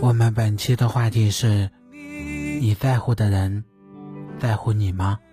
[0.00, 1.68] 我们本期的话题是：
[2.60, 3.64] 你在乎的人
[4.38, 5.18] 在乎你吗？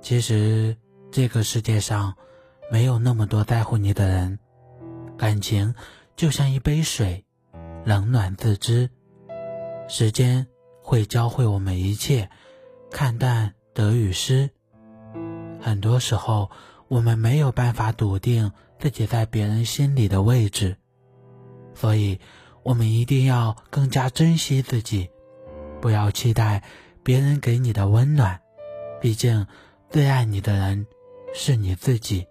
[0.00, 0.76] 其实
[1.10, 2.14] 这个世界上
[2.70, 4.38] 没有那么多在乎你的人，
[5.16, 5.74] 感情
[6.14, 7.24] 就像一杯水，
[7.84, 8.88] 冷暖自知。
[9.88, 10.46] 时间
[10.82, 12.30] 会教会我们一切，
[12.90, 14.50] 看淡得与失。
[15.60, 16.50] 很多时候，
[16.88, 20.76] 我们没有办法笃定自己在别人心里的位置，
[21.74, 22.18] 所以，
[22.62, 25.10] 我们一定要更加珍惜自己，
[25.80, 26.62] 不要期待
[27.02, 28.40] 别人给你的温暖。
[29.00, 29.46] 毕竟，
[29.90, 30.86] 最爱你的人
[31.34, 32.26] 是你自己。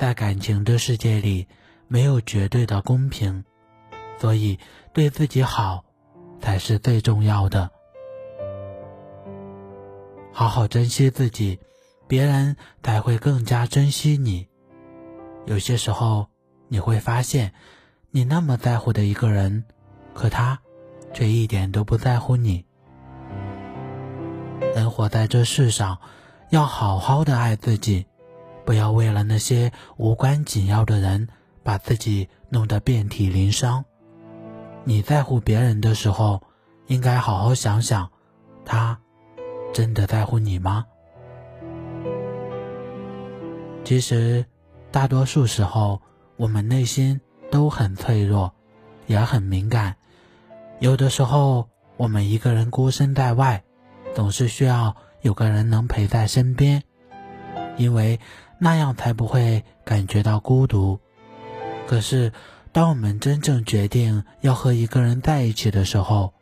[0.00, 1.46] 在感情的世界里，
[1.92, 3.44] 没有绝对的公平，
[4.20, 4.60] 所以
[4.92, 5.84] 对自己好
[6.40, 7.68] 才是最重要的。
[10.32, 11.58] 好好珍惜自己，
[12.06, 14.46] 别人才会更加珍惜你。
[15.46, 16.28] 有些时候，
[16.68, 17.52] 你会发现，
[18.12, 19.64] 你那么在乎的一个人，
[20.14, 20.60] 可他
[21.12, 22.64] 却一点都不在乎你。
[24.76, 25.98] 人活在这世上，
[26.50, 28.06] 要好好的爱自己，
[28.64, 31.26] 不要为了那些无关紧要的人，
[31.70, 33.84] 把自己弄得遍体鳞伤。
[34.82, 36.42] 你在乎别人的时候，
[36.88, 38.10] 应该好好想想，
[38.64, 38.98] 他。
[39.72, 40.84] 真的在乎你吗？
[43.84, 44.44] 其实，
[44.90, 46.02] 大多数时候，
[46.36, 47.20] 我们内心
[47.52, 48.52] 都很脆弱，
[49.06, 49.94] 也很敏感。
[50.80, 53.62] 有的时候，我们一个人孤身在外，
[54.12, 56.82] 总是需要有个人能陪在身边，
[57.76, 58.18] 因为
[58.58, 60.98] 那样才不会感觉到孤独。
[61.90, 62.32] 可是，
[62.70, 66.32] 当我们真正决定要和一个人在一起的时候，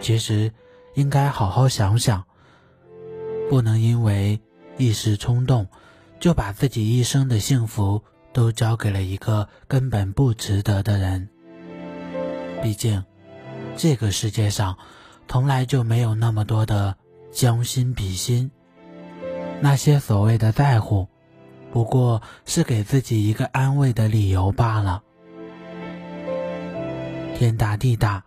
[0.00, 0.52] 其实
[0.94, 2.24] 应该好好想想。
[3.48, 4.40] 不能因为
[4.76, 5.68] 一时冲动，
[6.18, 11.28] 就把自己一生的幸福都交给了一个根本不值得的人。
[12.60, 13.04] 毕竟，
[13.76, 14.76] 这个世界上
[15.28, 16.96] 从来就没有那么多的
[17.30, 18.50] 将心比心。
[19.60, 21.06] 那些所谓的在乎，
[21.76, 25.02] 不过是给自己一个安慰的理由罢了。
[27.36, 28.24] 天大地大，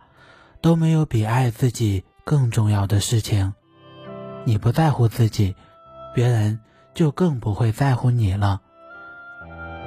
[0.60, 3.52] 都没有比爱自己更重要的事情。
[4.44, 5.56] 你不在乎自己，
[6.14, 6.60] 别人
[6.94, 8.62] 就更不会在乎你了。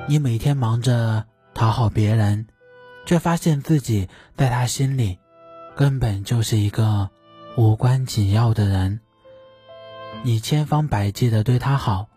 [0.08, 2.48] 你每天忙着讨好别人，
[3.06, 5.20] 却发现自己在他心里
[5.74, 7.12] 根本就是一个
[7.56, 9.00] 无关紧要的人。
[10.24, 12.10] 你千方百计的对他好，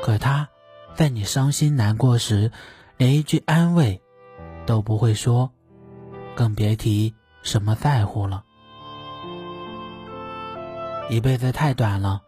[0.00, 0.48] 可他
[0.96, 2.50] 在你伤心难过时，
[2.96, 4.00] 连一句安慰
[4.64, 5.52] 都不会说，
[6.34, 8.42] 更别提什么在乎了。
[11.10, 12.22] 一辈子太短了，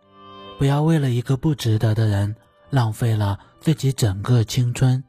[0.58, 2.36] 不要为了一个不值得的人
[2.68, 5.02] 浪费了自己整个青春。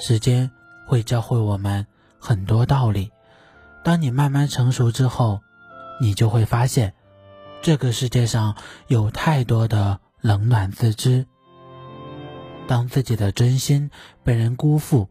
[0.00, 0.50] 时间
[0.84, 1.86] 会教会我们
[2.18, 3.08] 很多道理，
[3.84, 5.40] 当你慢慢成熟之后，
[6.00, 6.92] 你就会发现，
[7.62, 8.56] 这个世界上
[8.88, 11.24] 有太多的冷暖自知。
[12.68, 13.90] 当自己的真心
[14.22, 15.08] 被人辜负，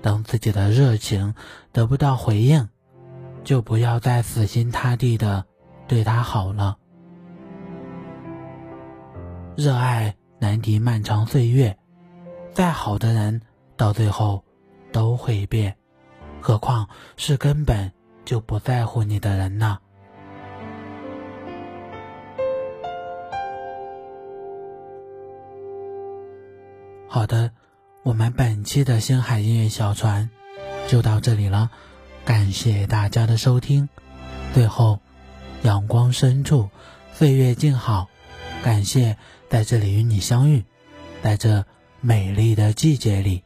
[0.00, 1.34] 当自己的热情
[1.72, 2.68] 得不到回应，
[3.42, 5.44] 就不要再死心塌地的
[5.88, 6.78] 对他好了。
[9.56, 11.76] 热爱难敌漫长岁月，
[12.54, 13.42] 再好的人
[13.76, 14.44] 到最后
[14.92, 15.76] 都会变，
[16.40, 17.92] 何况是根本
[18.24, 19.80] 就不在乎你的人呢？
[27.12, 27.50] 好的，
[28.04, 30.30] 我们本期的星海音乐小船
[30.86, 31.68] 就到这里了，
[32.24, 33.88] 感谢大家的收听。
[34.54, 35.00] 最后，
[35.62, 36.70] 阳光深处，
[37.12, 38.08] 岁月静好，
[38.62, 39.16] 感谢。
[39.48, 40.64] 在这里与你相遇，
[41.20, 41.66] 在这
[42.00, 43.42] 美丽的季节里，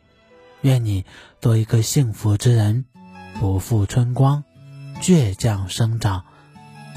[0.60, 1.06] 愿你
[1.40, 2.84] 做一个幸福之人，
[3.40, 4.44] 不负春光，
[5.00, 6.24] 倔强生长。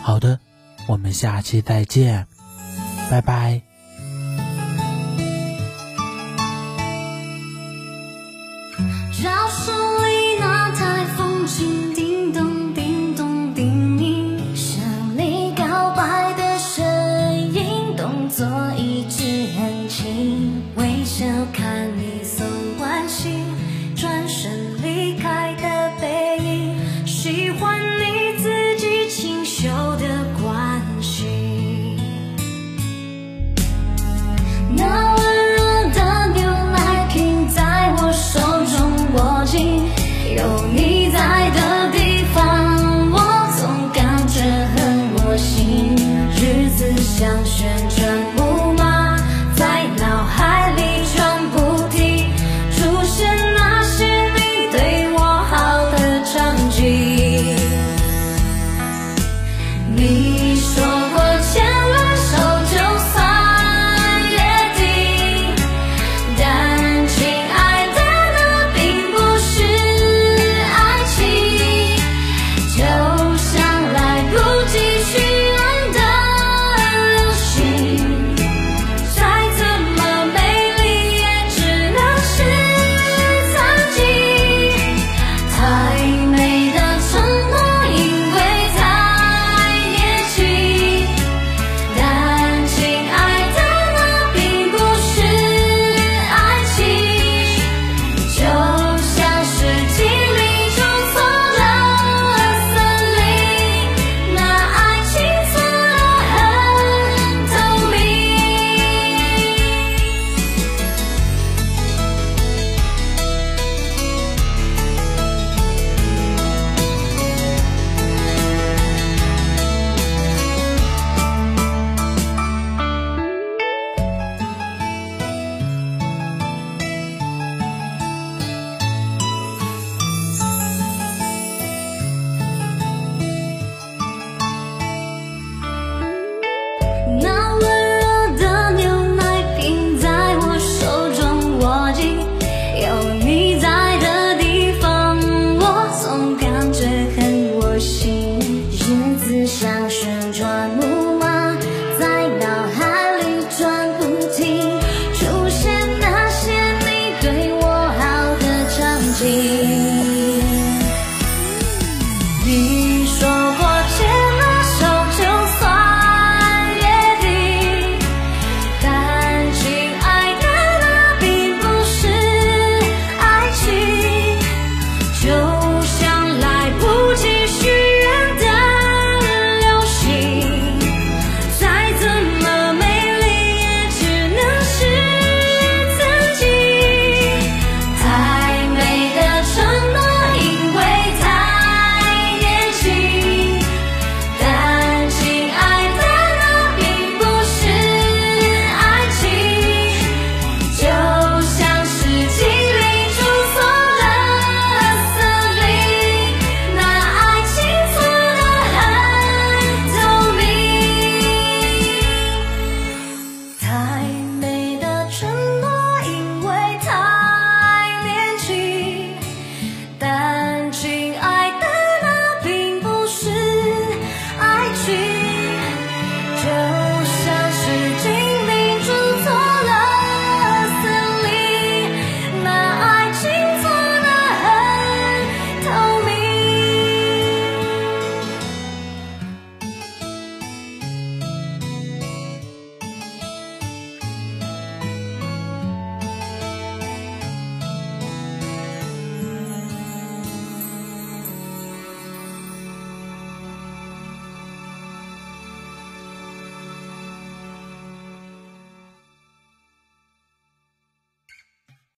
[0.01, 0.41] 好的，
[0.89, 2.27] 我们下期再见，
[3.09, 3.66] 拜拜。